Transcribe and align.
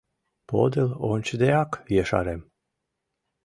Подыл 0.49 0.89
ончыдеак 1.11 1.71
ешарем. 2.01 2.41